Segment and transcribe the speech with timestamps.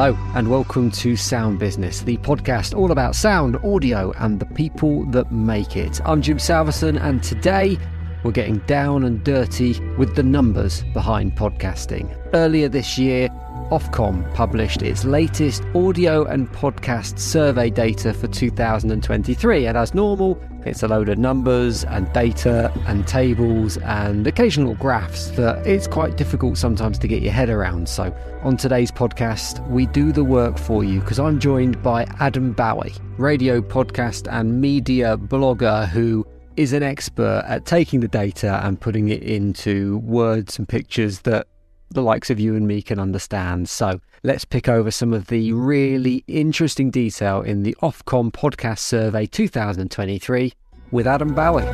[0.00, 5.04] Hello, and welcome to Sound Business, the podcast all about sound, audio, and the people
[5.06, 6.00] that make it.
[6.04, 7.76] I'm Jim Salveson, and today
[8.22, 12.16] we're getting down and dirty with the numbers behind podcasting.
[12.32, 13.28] Earlier this year,
[13.72, 20.82] Ofcom published its latest audio and podcast survey data for 2023, and as normal, it's
[20.82, 26.58] a load of numbers and data and tables and occasional graphs that it's quite difficult
[26.58, 27.88] sometimes to get your head around.
[27.88, 32.52] So, on today's podcast, we do the work for you because I'm joined by Adam
[32.52, 36.26] Bowie, radio podcast and media blogger who
[36.56, 41.46] is an expert at taking the data and putting it into words and pictures that
[41.90, 43.68] the likes of you and me can understand.
[43.68, 49.26] So let's pick over some of the really interesting detail in the Ofcom Podcast Survey
[49.26, 50.52] 2023
[50.90, 51.64] with Adam Bowie.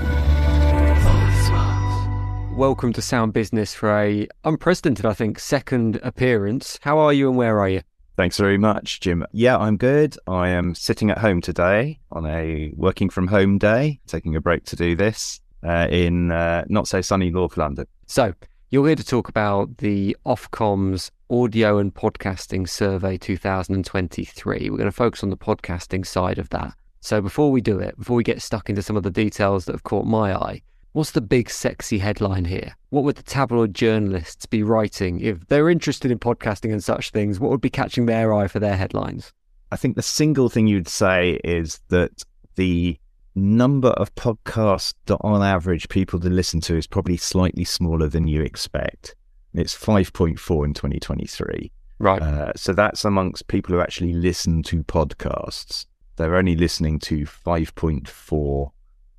[2.57, 6.78] Welcome to Sound Business for a unprecedented, I think, second appearance.
[6.83, 7.81] How are you and where are you?
[8.17, 9.27] Thanks very much, Jim.
[9.33, 10.17] Yeah, I'm good.
[10.28, 14.65] I am sitting at home today on a working from home day, taking a break
[14.67, 17.89] to do this uh, in uh, not so sunny North London.
[18.06, 18.33] So,
[18.75, 24.69] you're here to talk about the Ofcom's Audio and Podcasting Survey 2023.
[24.69, 26.75] We're going to focus on the podcasting side of that.
[26.98, 29.75] So before we do it, before we get stuck into some of the details that
[29.75, 32.75] have caught my eye, what's the big sexy headline here?
[32.91, 37.38] What would the tabloid journalists be writing if they're interested in podcasting and such things?
[37.38, 39.33] What would be catching their eye for their headlines?
[39.70, 42.25] I think the single thing you'd say is that
[42.56, 42.98] the
[43.35, 48.27] number of podcasts that on average people to listen to is probably slightly smaller than
[48.29, 49.15] you expect.
[49.55, 51.71] It's 5.4 in 2023.
[51.99, 52.23] Right.
[52.23, 55.87] Uh, so that's amongst people who actually listen to podcasts.
[56.17, 58.71] They're only listening to 5.4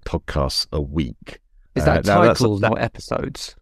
[0.05, 1.39] podcasts a week.
[1.75, 3.55] Is that uh, titles, that, not episodes?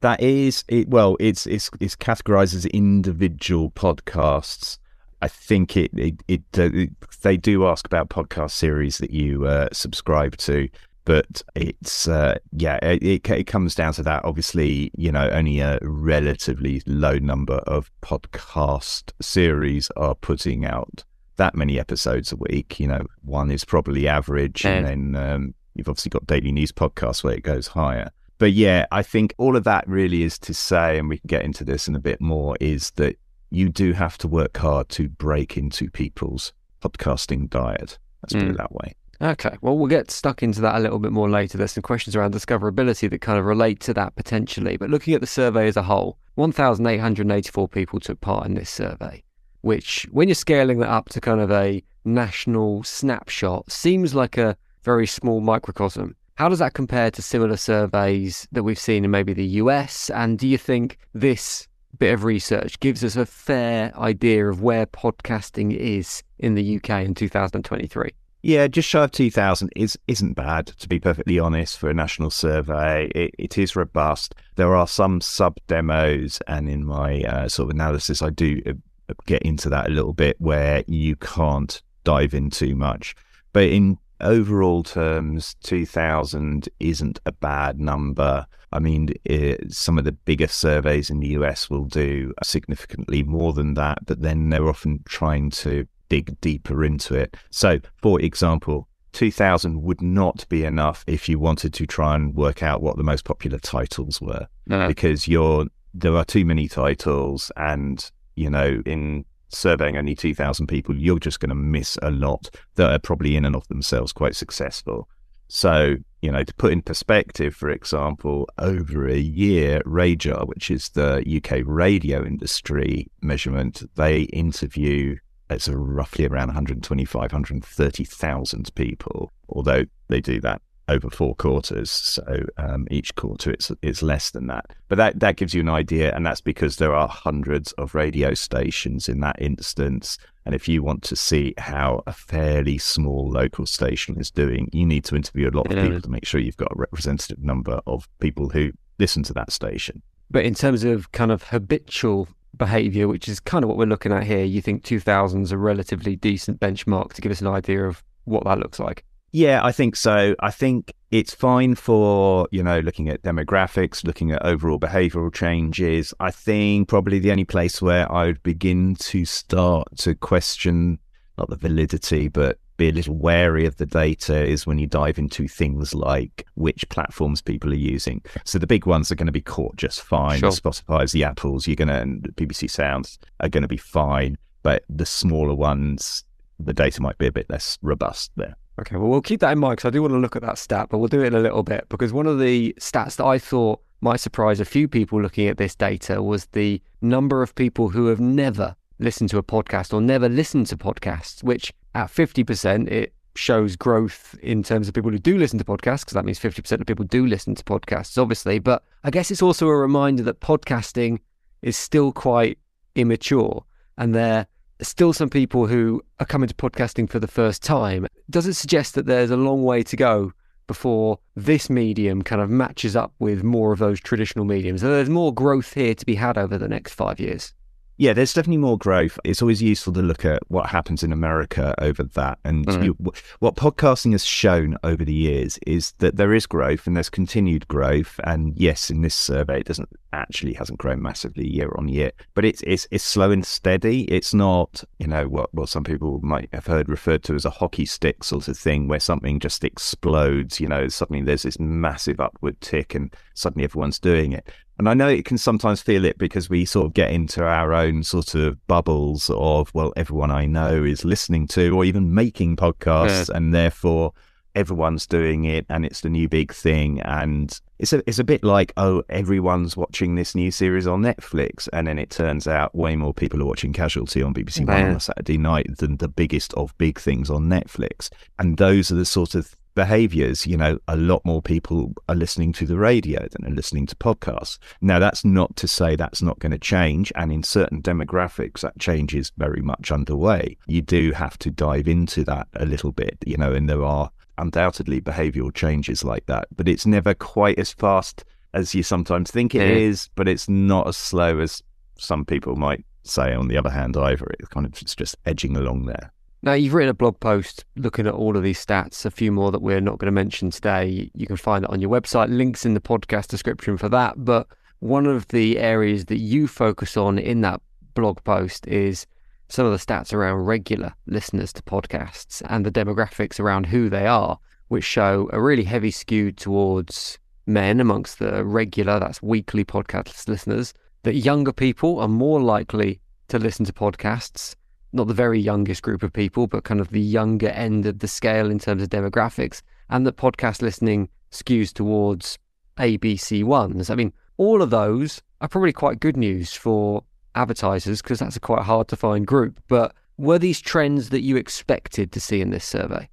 [0.00, 0.88] That is it.
[0.88, 4.78] Well, it's it's it's categorized as individual podcasts.
[5.22, 6.90] I think it it, it, uh, it,
[7.22, 10.68] they do ask about podcast series that you uh, subscribe to,
[11.04, 14.24] but it's uh, yeah it, it comes down to that.
[14.24, 21.04] Obviously, you know, only a relatively low number of podcast series are putting out
[21.36, 22.78] that many episodes a week.
[22.78, 27.24] You know, one is probably average, and then um, you've obviously got daily news podcasts
[27.24, 28.10] where it goes higher.
[28.38, 31.42] But yeah, I think all of that really is to say, and we can get
[31.42, 33.18] into this in a bit more, is that
[33.50, 36.52] you do have to work hard to break into people's
[36.82, 37.98] podcasting diet.
[38.22, 38.40] Let's mm.
[38.40, 38.56] put it hmm.
[38.56, 38.94] that way.
[39.20, 39.56] Okay.
[39.62, 41.56] Well, we'll get stuck into that a little bit more later.
[41.56, 44.76] There's some questions around discoverability that kind of relate to that potentially.
[44.76, 49.22] But looking at the survey as a whole, 1,884 people took part in this survey,
[49.62, 54.56] which, when you're scaling that up to kind of a national snapshot, seems like a
[54.82, 56.14] very small microcosm.
[56.34, 60.10] How does that compare to similar surveys that we've seen in maybe the US?
[60.10, 64.86] And do you think this bit of research gives us a fair idea of where
[64.86, 68.10] podcasting is in the UK in 2023.
[68.42, 72.30] Yeah, just shy of 2,000 is, isn't bad, to be perfectly honest, for a national
[72.30, 73.10] survey.
[73.12, 74.36] It, it is robust.
[74.54, 79.14] There are some sub demos, and in my uh, sort of analysis, I do uh,
[79.26, 83.16] get into that a little bit where you can't dive in too much.
[83.52, 88.46] But in overall terms, 2000 isn't a bad number.
[88.76, 93.52] I mean, it, some of the biggest surveys in the US will do significantly more
[93.52, 97.36] than that, but then they're often trying to dig deeper into it.
[97.50, 102.62] So, for example, 2000 would not be enough if you wanted to try and work
[102.62, 104.86] out what the most popular titles were, no.
[104.86, 110.94] because you're there are too many titles, and you know, in surveying only 2,000 people,
[110.94, 114.36] you're just going to miss a lot that are probably in and of themselves quite
[114.36, 115.08] successful.
[115.48, 120.88] So, you know, to put in perspective, for example, over a year, RAJAR, which is
[120.90, 125.16] the UK radio industry measurement, they interview
[125.48, 131.90] it's roughly around 125, 130,000 people, although they do that over four quarters.
[131.90, 134.66] So um, each quarter it's it's less than that.
[134.88, 138.34] But that that gives you an idea, and that's because there are hundreds of radio
[138.34, 140.18] stations in that instance.
[140.44, 144.86] And if you want to see how a fairly small local station is doing, you
[144.86, 147.80] need to interview a lot of people to make sure you've got a representative number
[147.88, 150.02] of people who listen to that station.
[150.30, 154.12] But in terms of kind of habitual behavior, which is kind of what we're looking
[154.12, 157.84] at here, you think 2000 is a relatively decent benchmark to give us an idea
[157.84, 159.04] of what that looks like?
[159.32, 160.34] Yeah, I think so.
[160.40, 166.14] I think it's fine for, you know, looking at demographics, looking at overall behavioral changes.
[166.20, 170.98] I think probably the only place where I would begin to start to question
[171.38, 175.18] not the validity, but be a little wary of the data is when you dive
[175.18, 178.22] into things like which platforms people are using.
[178.44, 180.38] So the big ones are going to be caught just fine.
[180.40, 180.50] Sure.
[180.50, 184.36] The Spotify's, the Apples, you're going to, and BBC Sounds are going to be fine.
[184.66, 186.24] but the smaller ones,
[186.58, 188.56] the data might be a bit less robust there.
[188.78, 190.58] Okay, well, we'll keep that in mind because I do want to look at that
[190.58, 193.24] stat, but we'll do it in a little bit because one of the stats that
[193.24, 197.54] I thought might surprise a few people looking at this data was the number of
[197.54, 202.08] people who have never listened to a podcast or never listened to podcasts, which at
[202.08, 206.24] 50%, it shows growth in terms of people who do listen to podcasts, because that
[206.24, 208.58] means 50% of people do listen to podcasts, obviously.
[208.58, 211.18] But I guess it's also a reminder that podcasting
[211.62, 212.58] is still quite
[212.94, 213.64] immature
[213.98, 214.46] and there
[214.80, 218.06] still some people who are coming to podcasting for the first time.
[218.30, 220.32] Does it suggest that there's a long way to go
[220.66, 224.80] before this medium kind of matches up with more of those traditional mediums?
[224.80, 227.54] So there's more growth here to be had over the next five years.
[227.98, 229.18] Yeah, there's definitely more growth.
[229.24, 232.38] It's always useful to look at what happens in America over that.
[232.44, 232.82] And mm-hmm.
[232.82, 232.96] you,
[233.38, 237.66] what podcasting has shown over the years is that there is growth and there's continued
[237.68, 238.20] growth.
[238.24, 242.44] And yes, in this survey, it doesn't actually hasn't grown massively year on year, but
[242.44, 244.02] it's it's it's slow and steady.
[244.04, 247.50] It's not you know what what some people might have heard referred to as a
[247.50, 250.58] hockey stick sort of thing, where something just explodes.
[250.60, 254.48] You know, suddenly there's this massive upward tick, and suddenly everyone's doing it.
[254.78, 257.72] And I know it can sometimes feel it because we sort of get into our
[257.72, 262.56] own sort of bubbles of, well, everyone I know is listening to or even making
[262.56, 263.36] podcasts, yeah.
[263.36, 264.12] and therefore
[264.54, 267.00] everyone's doing it and it's the new big thing.
[267.02, 271.68] And it's a, it's a bit like, oh, everyone's watching this new series on Netflix.
[271.72, 274.96] And then it turns out way more people are watching Casualty on BBC One on
[274.96, 278.10] a Saturday night than the biggest of big things on Netflix.
[278.38, 280.44] And those are the sort of behaviors.
[280.44, 283.94] You know, a lot more people are listening to the radio than are listening to
[283.94, 284.58] podcasts.
[284.80, 287.12] Now, that's not to say that's not going to change.
[287.14, 290.56] And in certain demographics, that change is very much underway.
[290.66, 294.10] You do have to dive into that a little bit, you know, and there are
[294.38, 298.24] undoubtedly behavioral changes like that, but it's never quite as fast
[298.54, 299.76] as you sometimes think it yeah.
[299.76, 300.08] is.
[300.14, 301.62] but it's not as slow as
[301.98, 304.26] some people might say on the other hand either.
[304.38, 306.12] It kind of it's just edging along there.
[306.42, 309.50] Now, you've written a blog post looking at all of these stats, a few more
[309.50, 311.10] that we're not going to mention today.
[311.14, 314.14] You can find it on your website, links in the podcast description for that.
[314.24, 314.46] But
[314.80, 317.60] one of the areas that you focus on in that
[317.94, 319.06] blog post is
[319.48, 324.06] some of the stats around regular listeners to podcasts and the demographics around who they
[324.06, 330.28] are, which show a really heavy skew towards men amongst the regular, that's weekly podcast
[330.28, 330.74] listeners,
[331.04, 334.54] that younger people are more likely to listen to podcasts
[334.96, 338.08] not the very youngest group of people, but kind of the younger end of the
[338.08, 342.38] scale in terms of demographics, and that podcast listening skews towards
[342.78, 343.90] ABC ones.
[343.90, 347.04] I mean, all of those are probably quite good news for
[347.34, 349.60] advertisers because that's a quite hard to find group.
[349.68, 353.08] But were these trends that you expected to see in this survey?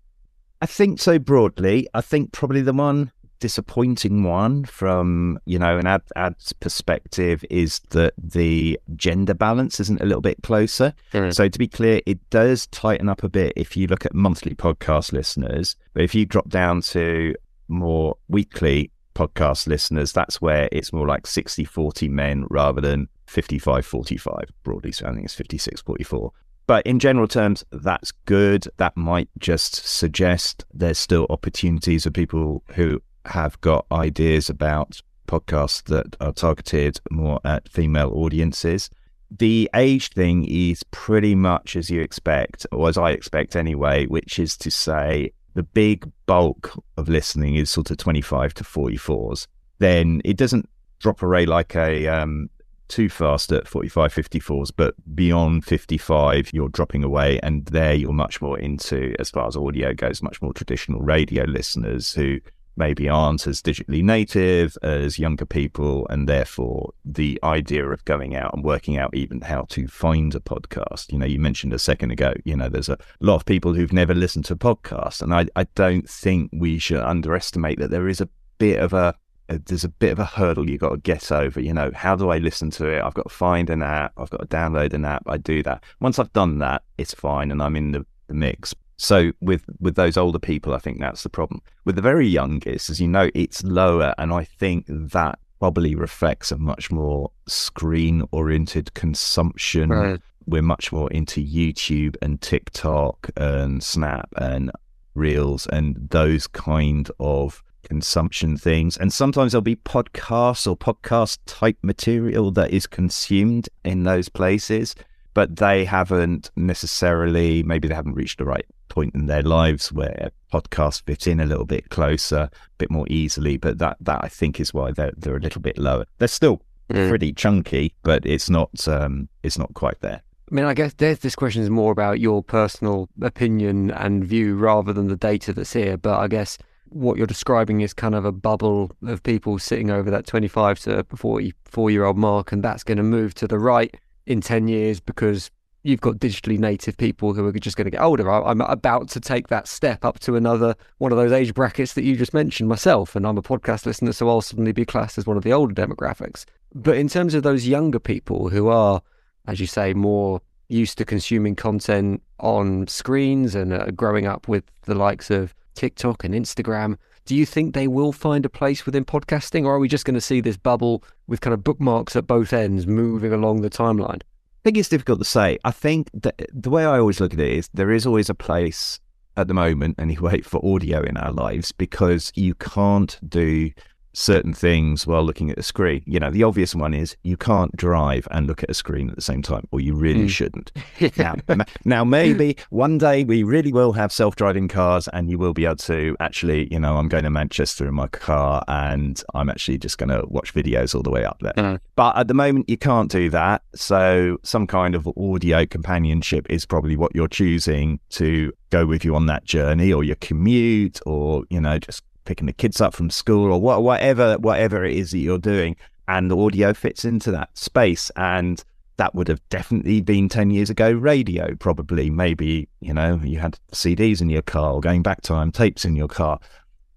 [0.62, 1.88] I think so broadly.
[1.94, 3.12] I think probably the one
[3.44, 10.00] disappointing one from you know an ad ad's perspective is that the gender balance isn't
[10.00, 10.94] a little bit closer.
[11.12, 11.36] Mm.
[11.36, 14.56] So to be clear, it does tighten up a bit if you look at monthly
[14.56, 17.36] podcast listeners, but if you drop down to
[17.68, 23.86] more weekly podcast listeners, that's where it's more like 60 40 men rather than 55
[23.86, 24.94] 45 broadly.
[24.94, 26.32] So I think it's 56 44.
[26.66, 28.70] But in general terms, that's good.
[28.78, 35.84] That might just suggest there's still opportunities for people who have got ideas about podcasts
[35.84, 38.90] that are targeted more at female audiences.
[39.32, 44.38] The age thing is pretty much as you expect, or as I expect anyway, which
[44.38, 49.48] is to say the big bulk of listening is sort of 25 to 44s.
[49.80, 50.70] Then it doesn't
[51.00, 52.50] drop away like a um,
[52.88, 57.40] too fast at 45, 54s, but beyond 55, you're dropping away.
[57.42, 61.44] And there you're much more into, as far as audio goes, much more traditional radio
[61.46, 62.40] listeners who
[62.76, 68.54] maybe aren't as digitally native as younger people, and therefore the idea of going out
[68.54, 71.12] and working out even how to find a podcast.
[71.12, 73.94] You know, you mentioned a second ago, you know, there's a lot of people who've
[73.94, 78.22] never listened to podcasts, and I, I don't think we should underestimate that there is
[78.22, 79.16] a bit of a
[79.48, 81.60] there's a bit of a hurdle you've got to get over.
[81.60, 83.04] You know, how do I listen to it?
[83.04, 84.14] I've got to find an app.
[84.18, 85.24] I've got to download an app.
[85.28, 85.84] I do that.
[86.00, 88.74] Once I've done that, it's fine, and I'm in the, the mix.
[89.04, 91.62] So with with those older people, I think that's the problem.
[91.84, 96.54] With the very youngest, as you know, it's lower, and I think that probably reflects
[96.54, 99.90] a much more screen oriented consumption.
[99.90, 100.22] Right.
[100.46, 104.72] We're much more into YouTube and TikTok and Snap and
[105.16, 108.96] Reels and those kind of consumption things.
[108.96, 114.96] And sometimes there'll be podcasts or podcast type material that is consumed in those places,
[115.34, 120.30] but they haven't necessarily, maybe they haven't reached the right point in their lives where
[120.52, 123.58] podcasts fit in a little bit closer, a bit more easily.
[123.58, 126.06] But that that I think is why they're they're a little bit lower.
[126.20, 127.10] They're still mm.
[127.10, 130.22] pretty chunky, but it's not um, it's not quite there.
[130.52, 134.94] I mean, I guess this question is more about your personal opinion and view rather
[134.94, 135.98] than the data that's here.
[135.98, 136.60] But I guess
[136.90, 141.06] what you're describing is kind of a bubble of people sitting over that 25 to
[141.16, 145.00] 44 year old mark, and that's going to move to the right in 10 years
[145.00, 145.52] because
[145.84, 148.30] you've got digitally native people who are just going to get older.
[148.32, 152.04] I'm about to take that step up to another one of those age brackets that
[152.04, 155.28] you just mentioned myself, and I'm a podcast listener, so I'll suddenly be classed as
[155.28, 156.46] one of the older demographics.
[156.74, 159.02] But in terms of those younger people who are,
[159.46, 164.64] as you say, more used to consuming content on screens and uh, growing up with
[164.84, 169.06] the likes of TikTok and Instagram, do you think they will find a place within
[169.06, 172.28] podcasting, or are we just going to see this bubble with kind of bookmarks at
[172.28, 174.22] both ends moving along the timeline?
[174.22, 175.58] I think it's difficult to say.
[175.64, 178.36] I think that the way I always look at it is there is always a
[178.36, 179.00] place
[179.36, 183.72] at the moment, anyway, for audio in our lives because you can't do
[184.14, 186.04] certain things while looking at a screen.
[186.06, 189.16] You know, the obvious one is you can't drive and look at a screen at
[189.16, 190.30] the same time, or you really mm.
[190.30, 190.72] shouldn't.
[191.18, 191.36] now,
[191.84, 195.76] now, maybe one day we really will have self-driving cars, and you will be able
[195.78, 199.98] to actually, you know, I'm going to Manchester in my car, and I'm actually just
[199.98, 201.54] going to watch videos all the way up there.
[201.54, 201.80] Mm.
[201.96, 203.64] But at the moment, you can't do that.
[203.76, 209.16] So some kind of audio companionship is probably what you're choosing to go with you
[209.16, 213.10] on that journey, or your commute, or you know, just picking the kids up from
[213.10, 215.76] school or what, whatever whatever it is that you're doing,
[216.08, 218.12] and the audio fits into that space.
[218.16, 218.64] And
[218.98, 222.10] that would have definitely been 10 years ago radio probably.
[222.10, 225.96] Maybe you know you had cds in your car or going back time tapes in
[225.96, 226.40] your car.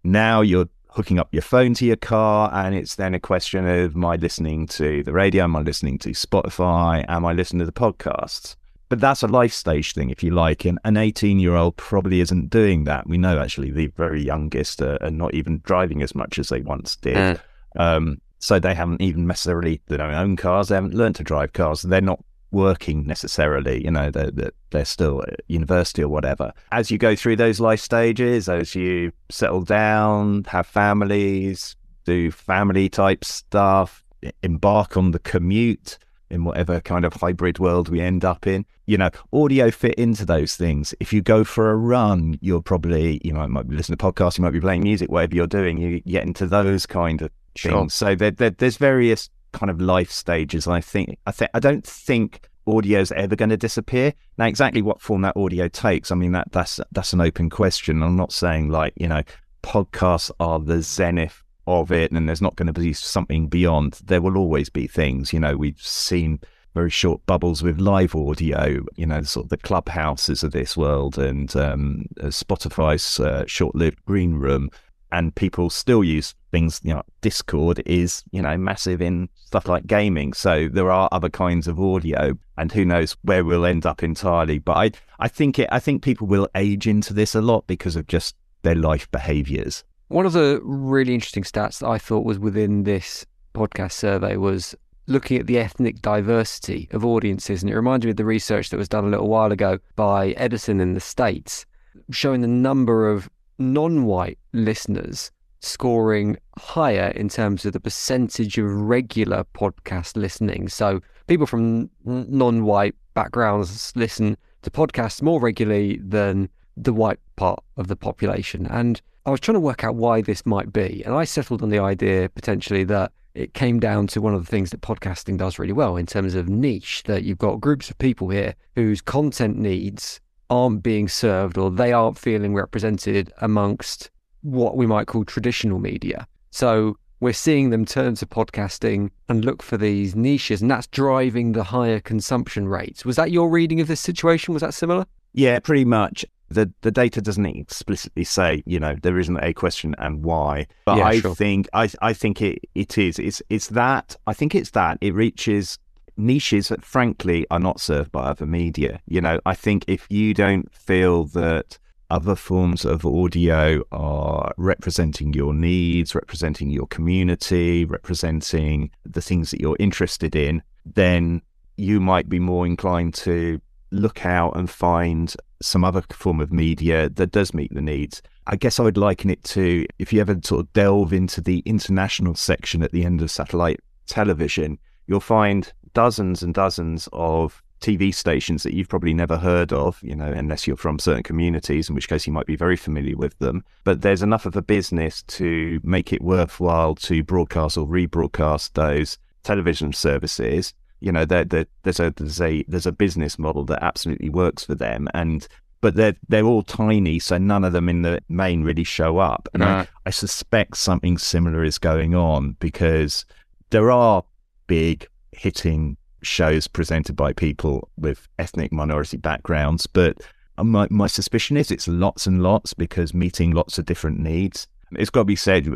[0.05, 3.95] Now you're hooking up your phone to your car and it's then a question of
[3.95, 5.45] am i listening to the radio?
[5.45, 7.05] Am i listening to spotify?
[7.09, 8.57] Am i listening to the podcasts
[8.89, 10.65] but that's a life stage thing, if you like.
[10.65, 13.07] And an 18 year old probably isn't doing that.
[13.07, 16.61] We know actually the very youngest are, are not even driving as much as they
[16.61, 17.17] once did.
[17.17, 17.37] Uh.
[17.79, 20.69] Um, so they haven't even necessarily their own cars.
[20.69, 21.83] They haven't learned to drive cars.
[21.83, 23.85] They're not working necessarily.
[23.85, 26.53] You know, they're, they're still at university or whatever.
[26.71, 32.89] As you go through those life stages, as you settle down, have families, do family
[32.89, 34.05] type stuff,
[34.43, 35.99] embark on the commute,
[36.31, 38.65] in whatever kind of hybrid world we end up in.
[38.87, 40.95] You know, audio fit into those things.
[41.01, 44.39] If you go for a run, you're probably, you know, might be listening to podcasts,
[44.39, 47.73] you might be playing music, whatever you're doing, you get into those kind of sure.
[47.73, 47.95] things.
[47.95, 50.67] So there, there, there's various kind of life stages.
[50.67, 54.13] I think, I think, I don't think audio is ever going to disappear.
[54.39, 58.03] Now, exactly what form that audio takes, I mean, that that's that's an open question.
[58.03, 59.23] I'm not saying like, you know,
[59.63, 64.01] podcasts are the zenith of it and there's not going to be something beyond.
[64.05, 66.41] There will always be things, you know, we've seen
[66.75, 71.19] very short bubbles with live audio, you know, sort of the clubhouses of this world
[71.19, 74.71] and um, uh, Spotify's uh, short lived green room.
[75.13, 79.87] And people still use things, you know, Discord is, you know, massive in stuff like
[79.87, 80.35] gaming.
[80.35, 84.59] So there are other kinds of audio and who knows where we'll end up entirely.
[84.59, 87.97] But I, I think it, I think people will age into this a lot because
[87.97, 89.85] of just their life behaviors.
[90.09, 94.75] One of the really interesting stats that I thought was within this podcast survey was
[95.09, 97.63] looking at the ethnic diversity of audiences.
[97.63, 100.29] And it reminded me of the research that was done a little while ago by
[100.31, 101.67] Edison in the States,
[102.11, 108.71] showing the number of non white listeners scoring higher in terms of the percentage of
[108.71, 110.69] regular podcast listening.
[110.69, 117.63] So people from non white backgrounds listen to podcasts more regularly than the white part
[117.77, 118.67] of the population.
[118.67, 121.03] And I was trying to work out why this might be.
[121.05, 124.51] And I settled on the idea potentially that it came down to one of the
[124.51, 127.99] things that podcasting does really well in terms of niche, that you've got groups of
[127.99, 134.11] people here whose content needs aren't being served or they aren't feeling represented amongst
[134.43, 136.27] what we might call traditional media.
[136.51, 141.53] So we're seeing them turn to podcasting and look for these niches, and that's driving
[141.53, 143.05] the higher consumption rates.
[143.05, 144.55] Was that your reading of this situation?
[144.55, 145.07] Was that similar?
[145.37, 146.25] Yeah, pretty much.
[146.49, 150.99] The the data doesn't explicitly say you know there isn't a question and why but
[150.99, 151.35] yeah, i sure.
[151.35, 153.19] think i i think it it is.
[153.19, 154.99] It's it's that i think it's that.
[155.01, 155.79] It reaches
[156.17, 159.01] niches that frankly are not served by other media.
[159.07, 161.79] You know i think if you don't feel that
[162.11, 169.61] other forms of audio are representing your needs representing your community representing the things that
[169.61, 171.43] you're interested in then
[171.77, 177.09] you might be more inclined to look out and find some other form of media
[177.11, 178.23] that does meet the needs.
[178.47, 181.61] I guess I would liken it to if you ever sort of delve into the
[181.61, 188.15] international section at the end of satellite television, you'll find dozens and dozens of TV
[188.15, 191.95] stations that you've probably never heard of, you know, unless you're from certain communities, in
[191.95, 193.65] which case you might be very familiar with them.
[193.85, 199.19] But there's enough of a business to make it worthwhile to broadcast or rebroadcast those
[199.43, 203.83] television services You know, they're, they're, there's a there's a there's a business model that
[203.83, 205.47] absolutely works for them, and
[205.81, 209.49] but they're they're all tiny, so none of them in the main really show up.
[209.55, 213.25] And I, I suspect something similar is going on because
[213.71, 214.25] there are
[214.67, 220.19] big hitting shows presented by people with ethnic minority backgrounds, but
[220.59, 224.67] my my suspicion is it's lots and lots because meeting lots of different needs.
[224.93, 225.67] It's got to be said,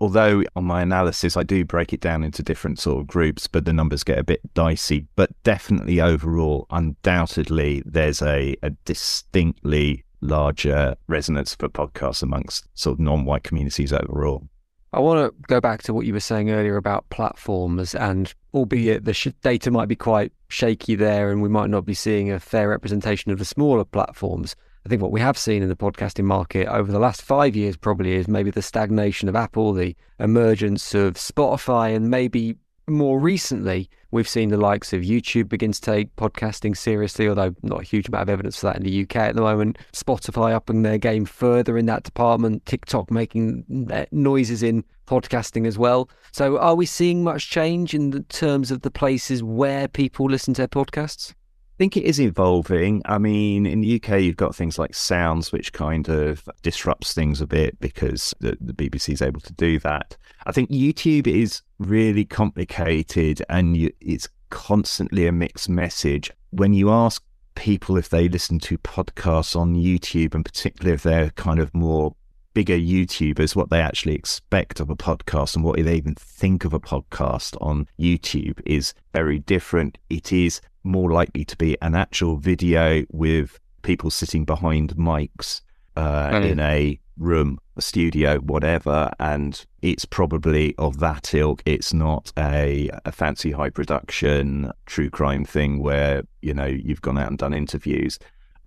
[0.00, 3.64] although on my analysis I do break it down into different sort of groups, but
[3.64, 5.06] the numbers get a bit dicey.
[5.16, 13.00] But definitely overall, undoubtedly, there's a, a distinctly larger resonance for podcasts amongst sort of
[13.00, 14.48] non-white communities overall.
[14.92, 19.04] I want to go back to what you were saying earlier about platforms, and albeit
[19.04, 22.40] the sh- data might be quite shaky there, and we might not be seeing a
[22.40, 24.56] fair representation of the smaller platforms.
[24.86, 27.76] I think what we have seen in the podcasting market over the last five years
[27.76, 33.90] probably is maybe the stagnation of Apple, the emergence of Spotify, and maybe more recently,
[34.12, 38.06] we've seen the likes of YouTube begin to take podcasting seriously, although not a huge
[38.06, 39.76] amount of evidence for that in the UK at the moment.
[39.92, 43.64] Spotify upping their game further in that department, TikTok making
[44.12, 46.08] noises in podcasting as well.
[46.30, 50.54] So, are we seeing much change in the terms of the places where people listen
[50.54, 51.34] to their podcasts?
[51.76, 53.02] I think it is evolving.
[53.04, 57.42] I mean, in the UK, you've got things like Sounds, which kind of disrupts things
[57.42, 60.16] a bit because the, the BBC is able to do that.
[60.46, 66.32] I think YouTube is really complicated and you, it's constantly a mixed message.
[66.48, 67.22] When you ask
[67.56, 72.16] people if they listen to podcasts on YouTube, and particularly if they're kind of more
[72.54, 76.72] bigger YouTubers, what they actually expect of a podcast and what they even think of
[76.72, 79.98] a podcast on YouTube is very different.
[80.08, 85.60] It is more likely to be an actual video with people sitting behind mics
[85.96, 86.50] uh, mm.
[86.50, 91.62] in a room, a studio, whatever, and it's probably of that ilk.
[91.64, 97.18] It's not a, a fancy high production true crime thing where you know you've gone
[97.18, 98.18] out and done interviews.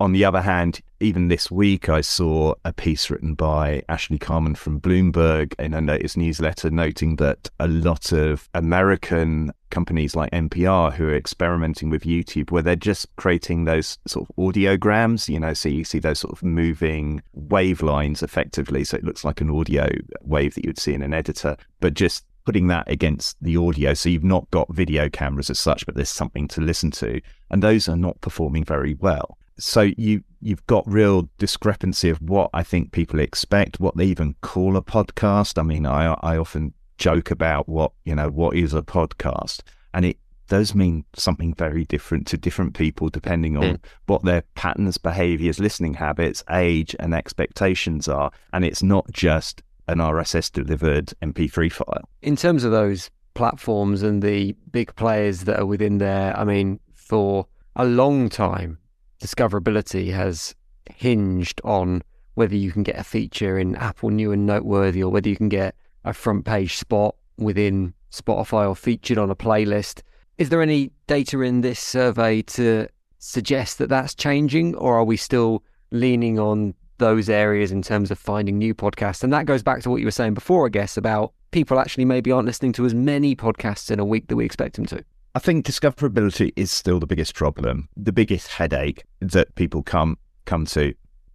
[0.01, 4.55] On the other hand, even this week, I saw a piece written by Ashley Carman
[4.55, 10.93] from Bloomberg in a notice newsletter noting that a lot of American companies like NPR
[10.93, 15.53] who are experimenting with YouTube, where they're just creating those sort of audiograms, you know,
[15.53, 18.85] so you see those sort of moving wave lines effectively.
[18.85, 19.89] So it looks like an audio
[20.21, 23.93] wave that you'd see in an editor, but just putting that against the audio.
[23.93, 27.19] So you've not got video cameras as such, but there's something to listen to.
[27.51, 32.49] And those are not performing very well so you you've got real discrepancy of what
[32.53, 35.59] I think people expect, what they even call a podcast.
[35.59, 39.61] I mean, I I often joke about what you know what is a podcast,
[39.93, 40.17] and it
[40.47, 43.79] does mean something very different to different people depending on mm.
[44.07, 48.31] what their patterns, behaviors, listening habits, age, and expectations are.
[48.51, 52.09] And it's not just an RSS delivered MP3 file.
[52.23, 56.79] In terms of those platforms and the big players that are within there, I mean,
[56.95, 57.45] for
[57.75, 58.78] a long time,
[59.21, 60.55] discoverability has
[60.89, 62.01] hinged on
[62.35, 65.49] whether you can get a feature in Apple New and Noteworthy or whether you can
[65.49, 70.01] get a front page spot within Spotify or featured on a playlist.
[70.37, 72.87] Is there any data in this survey to
[73.19, 78.17] suggest that that's changing, or are we still leaning on those areas in terms of
[78.17, 79.23] finding new podcasts?
[79.23, 82.05] And that goes back to what you were saying before, I guess, about people actually
[82.05, 85.03] maybe aren't listening to as many podcasts in a week that we expect them to.
[85.35, 90.65] I think discoverability is still the biggest problem, the biggest headache that people come come
[90.65, 90.93] to.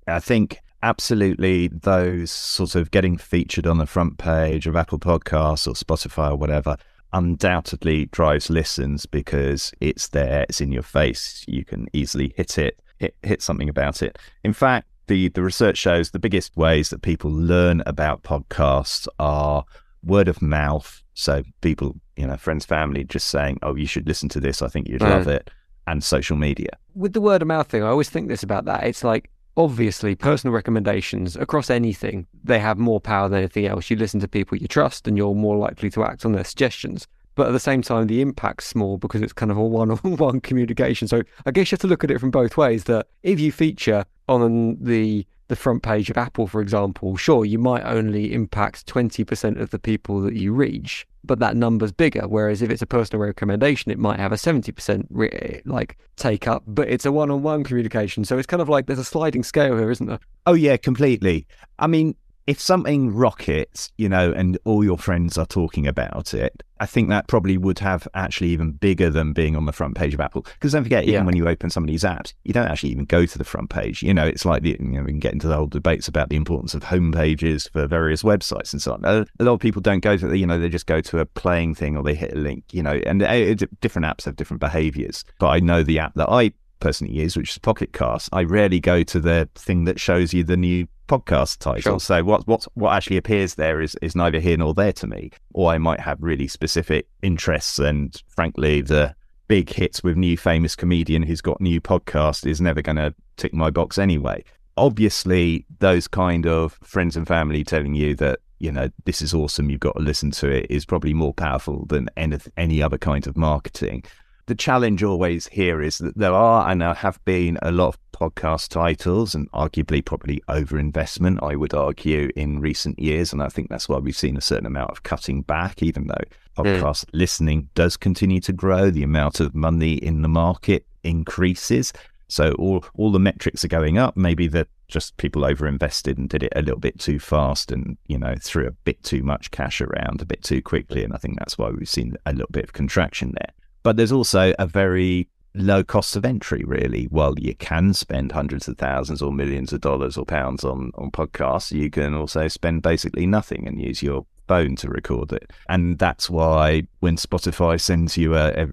[0.08, 5.66] I think absolutely those sort of getting featured on the front page of Apple Podcasts
[5.66, 6.76] or Spotify or whatever
[7.12, 11.44] undoubtedly drives listens because it's there, it's in your face.
[11.46, 14.18] You can easily hit it, hit, hit something about it.
[14.42, 19.64] In fact, the, the research shows the biggest ways that people learn about podcasts are
[20.02, 21.03] word of mouth.
[21.14, 24.60] So people, you know, friends, family just saying, oh, you should listen to this.
[24.62, 25.10] I think you'd mm.
[25.10, 25.50] love it.
[25.86, 26.70] And social media.
[26.94, 28.84] With the word of mouth thing, I always think this about that.
[28.84, 33.90] It's like, obviously, personal recommendations across anything, they have more power than anything else.
[33.90, 37.06] You listen to people you trust and you're more likely to act on their suggestions.
[37.34, 39.98] But at the same time, the impact's small because it's kind of a one on
[40.16, 41.08] one communication.
[41.08, 43.52] So I guess you have to look at it from both ways that if you
[43.52, 48.86] feature on the the front page of Apple, for example, sure, you might only impact
[48.86, 52.26] 20% of the people that you reach, but that number's bigger.
[52.26, 56.62] Whereas if it's a personal recommendation, it might have a 70% re- like take up,
[56.66, 58.24] but it's a one on one communication.
[58.24, 60.20] So it's kind of like there's a sliding scale here, isn't there?
[60.46, 61.46] Oh, yeah, completely.
[61.78, 62.16] I mean,
[62.46, 67.08] if something rockets, you know, and all your friends are talking about it, I think
[67.08, 70.42] that probably would have actually even bigger than being on the front page of Apple.
[70.42, 71.24] Because don't forget, even yeah.
[71.24, 73.70] when you open some of these apps, you don't actually even go to the front
[73.70, 74.02] page.
[74.02, 76.28] You know, it's like the, you know, we can get into the whole debates about
[76.28, 79.04] the importance of home pages for various websites and so on.
[79.04, 81.26] A, lot of people don't go to, the, you know, they just go to a
[81.26, 84.60] playing thing or they hit a link, you know, and uh, different apps have different
[84.60, 85.24] behaviors.
[85.38, 88.80] But I know the app that I personally use, which is Pocket Cast, I rarely
[88.80, 91.80] go to the thing that shows you the new podcast title.
[91.80, 92.00] Sure.
[92.00, 95.30] So what what what actually appears there is is neither here nor there to me.
[95.52, 99.14] Or I might have really specific interests, and frankly, the
[99.48, 103.52] big hits with new famous comedian who's got new podcast is never going to tick
[103.52, 104.42] my box anyway.
[104.76, 109.70] Obviously, those kind of friends and family telling you that you know this is awesome,
[109.70, 113.26] you've got to listen to it, is probably more powerful than any any other kind
[113.26, 114.04] of marketing
[114.46, 117.98] the challenge always here is that there are and there have been a lot of
[118.12, 123.32] podcast titles and arguably probably overinvestment, I would argue, in recent years.
[123.32, 126.24] And I think that's why we've seen a certain amount of cutting back, even though
[126.56, 126.62] hmm.
[126.62, 127.10] podcast mm.
[127.12, 131.92] listening does continue to grow, the amount of money in the market increases.
[132.28, 134.16] So all all the metrics are going up.
[134.16, 138.18] Maybe that just people overinvested and did it a little bit too fast and, you
[138.18, 141.02] know, threw a bit too much cash around a bit too quickly.
[141.02, 143.52] And I think that's why we've seen a little bit of contraction there.
[143.84, 147.04] But there's also a very low cost of entry, really.
[147.04, 151.12] While you can spend hundreds of thousands or millions of dollars or pounds on, on
[151.12, 155.50] podcasts, you can also spend basically nothing and use your phone to record it.
[155.68, 158.66] And that's why when Spotify sends you a,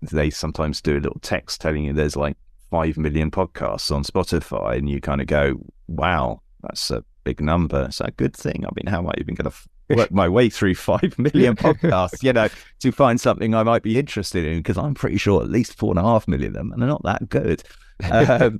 [0.00, 2.36] they sometimes do a little text telling you there's like
[2.70, 7.84] 5 million podcasts on Spotify, and you kind of go, wow, that's a big number.
[7.84, 8.64] It's a good thing.
[8.64, 9.56] I mean, how am I even going to
[9.90, 12.48] work my way through five million podcasts, you know,
[12.80, 15.90] to find something I might be interested in because I'm pretty sure at least four
[15.90, 17.62] and a half million of them, and they're not that good.
[18.10, 18.58] Um,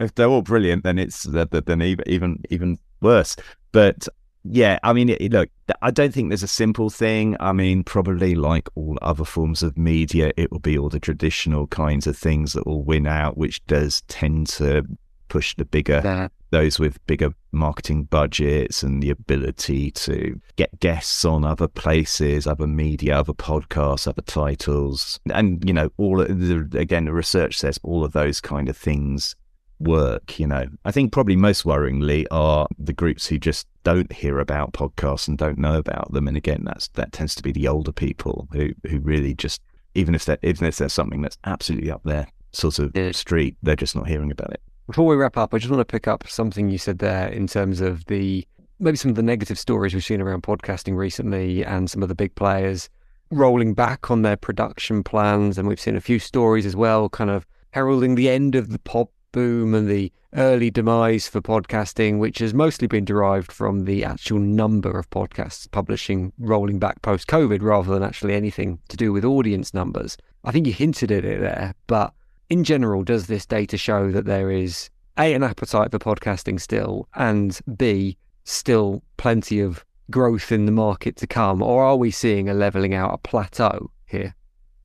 [0.00, 3.36] if they're all brilliant, then it's then even even worse.
[3.70, 4.08] But
[4.44, 5.50] yeah, I mean, it, look,
[5.82, 7.36] I don't think there's a simple thing.
[7.38, 11.66] I mean, probably like all other forms of media, it will be all the traditional
[11.66, 14.86] kinds of things that will win out, which does tend to
[15.28, 16.32] push the bigger that.
[16.50, 22.66] those with bigger marketing budgets and the ability to get guests on other places, other
[22.66, 28.04] media, other podcasts, other titles, and you know, all the, again, the research says all
[28.04, 29.34] of those kind of things
[29.78, 30.38] work.
[30.38, 34.72] You know, I think probably most worryingly are the groups who just don't hear about
[34.72, 36.28] podcasts and don't know about them.
[36.28, 39.62] And again, that's that tends to be the older people who who really just
[39.94, 43.76] even if they even if there's something that's absolutely up there sort of street, they're
[43.76, 44.62] just not hearing about it.
[44.88, 47.46] Before we wrap up, I just want to pick up something you said there in
[47.46, 48.48] terms of the
[48.78, 52.14] maybe some of the negative stories we've seen around podcasting recently and some of the
[52.14, 52.88] big players
[53.30, 55.58] rolling back on their production plans.
[55.58, 58.78] And we've seen a few stories as well, kind of heralding the end of the
[58.78, 64.04] pop boom and the early demise for podcasting, which has mostly been derived from the
[64.04, 69.12] actual number of podcasts publishing rolling back post COVID rather than actually anything to do
[69.12, 70.16] with audience numbers.
[70.44, 72.14] I think you hinted at it there, but
[72.50, 77.08] in general, does this data show that there is A, an appetite for podcasting still,
[77.14, 81.62] and B, still plenty of growth in the market to come?
[81.62, 84.34] Or are we seeing a leveling out, a plateau here?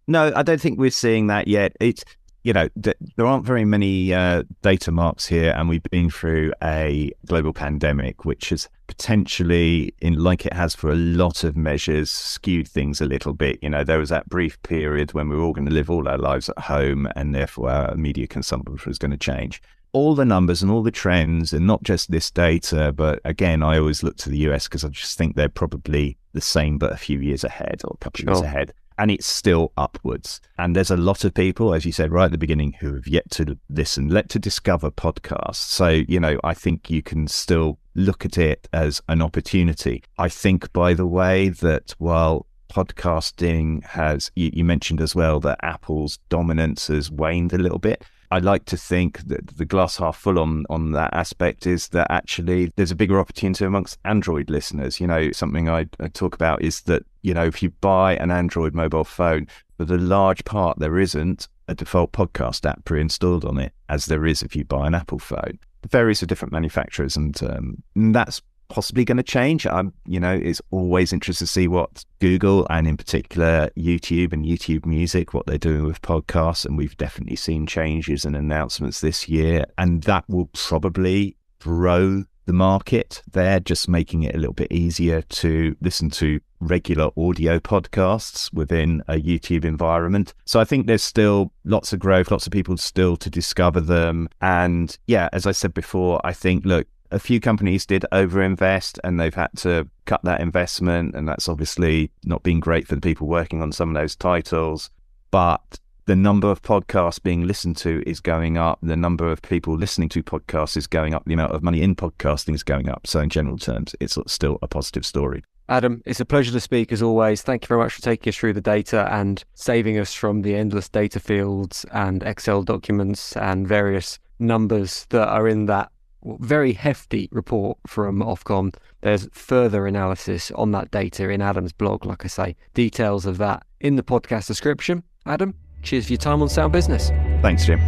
[0.08, 1.73] No, I don't think we're seeing that yet.
[1.80, 2.04] It's
[2.43, 6.52] you know, th- there aren't very many uh, data marks here, and we've been through
[6.62, 12.12] a global pandemic, which has potentially, in like it has for a lot of measures,
[12.12, 13.58] skewed things a little bit.
[13.63, 16.08] You know, there was that brief period when we were all going to live all
[16.08, 19.63] our lives at home, and therefore our media consumption was going to change.
[19.93, 23.79] All the numbers and all the trends, and not just this data, but again, I
[23.79, 26.97] always look to the US because I just think they're probably the same, but a
[26.97, 28.32] few years ahead or a couple sure.
[28.32, 30.39] of years ahead and it's still upwards.
[30.60, 33.08] And there's a lot of people, as you said right at the beginning, who have
[33.08, 35.56] yet to listen, let to discover podcasts.
[35.56, 40.03] So, you know, I think you can still look at it as an opportunity.
[40.17, 45.60] I think, by the way, that while podcasting has, you, you mentioned as well that
[45.62, 48.03] Apple's dominance has waned a little bit.
[48.32, 52.08] I like to think that the glass half full on on that aspect is that
[52.10, 54.99] actually there's a bigger opportunity amongst Android listeners.
[54.99, 58.32] You know, something I, I talk about is that you know if you buy an
[58.32, 59.45] Android mobile phone,
[59.77, 64.25] for the large part there isn't a default podcast app pre-installed on it, as there
[64.25, 65.60] is if you buy an Apple phone.
[65.89, 69.67] Various of different manufacturers, and, um, that's possibly going to change.
[69.67, 74.46] I'm, you know, it's always interesting to see what Google and in particular YouTube and
[74.46, 76.65] YouTube Music, what they're doing with podcasts.
[76.65, 79.65] And we've definitely seen changes and announcements this year.
[79.78, 83.21] And that will probably grow the market.
[83.32, 89.03] They're just making it a little bit easier to listen to regular audio podcasts within
[89.08, 90.34] a YouTube environment.
[90.45, 94.29] So I think there's still lots of growth, lots of people still to discover them.
[94.41, 99.19] And yeah, as I said before, I think, look, a few companies did overinvest and
[99.19, 101.15] they've had to cut that investment.
[101.15, 104.89] And that's obviously not been great for the people working on some of those titles.
[105.29, 108.80] But the number of podcasts being listened to is going up.
[108.82, 111.24] The number of people listening to podcasts is going up.
[111.26, 113.08] The amount of money in podcasting is going up.
[113.08, 115.44] So, in general terms, it's still a positive story.
[115.70, 117.42] Adam, it's a pleasure to speak as always.
[117.42, 120.56] Thank you very much for taking us through the data and saving us from the
[120.56, 125.89] endless data fields and Excel documents and various numbers that are in that
[126.26, 128.76] very hefty report from Ofcom.
[129.02, 133.66] There's further analysis on that data in Adam's blog, like I say, details of that
[133.80, 135.04] in the podcast description.
[135.26, 137.10] Adam, cheers for your time on Sound Business.
[137.41, 137.80] Thanks, Jim.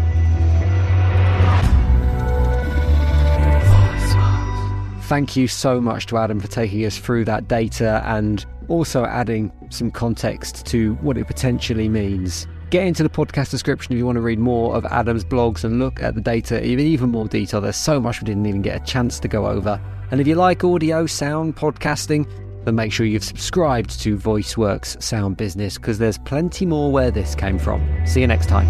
[5.04, 9.52] Thank you so much to Adam for taking us through that data and also adding
[9.70, 12.48] some context to what it potentially means.
[12.72, 15.78] Get into the podcast description if you want to read more of Adam's blogs and
[15.78, 17.62] look at the data in even more detail.
[17.62, 19.80] There's so much we didn't even get a chance to go over.
[20.10, 22.28] And if you like audio, sound, podcasting,
[22.66, 27.36] then make sure you've subscribed to VoiceWorks Sound Business because there's plenty more where this
[27.36, 27.88] came from.
[28.06, 28.68] See you next time.